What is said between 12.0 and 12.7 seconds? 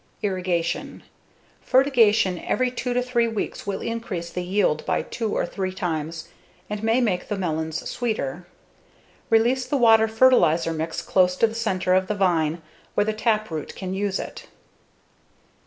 the vine,